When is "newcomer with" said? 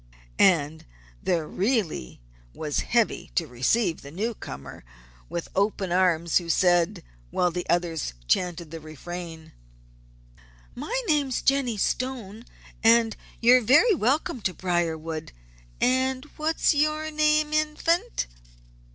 4.09-5.47